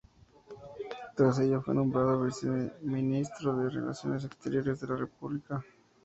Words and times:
Tras 1.15 1.37
ello 1.37 1.61
fue 1.61 1.75
nombrado 1.75 2.23
Viceministro 2.23 3.55
de 3.57 3.69
Relaciones 3.69 4.23
Exteriores 4.25 4.79
de 4.81 4.87
la 4.87 4.95
República. 4.95 5.63